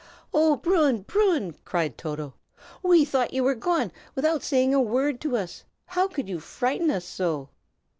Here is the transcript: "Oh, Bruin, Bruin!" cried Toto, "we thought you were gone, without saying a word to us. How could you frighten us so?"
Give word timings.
"Oh, 0.33 0.55
Bruin, 0.55 1.03
Bruin!" 1.03 1.53
cried 1.63 1.95
Toto, 1.95 2.33
"we 2.81 3.05
thought 3.05 3.33
you 3.33 3.43
were 3.43 3.53
gone, 3.53 3.91
without 4.15 4.41
saying 4.41 4.73
a 4.73 4.81
word 4.81 5.21
to 5.21 5.37
us. 5.37 5.63
How 5.85 6.07
could 6.07 6.27
you 6.27 6.39
frighten 6.39 6.89
us 6.89 7.05
so?" 7.05 7.49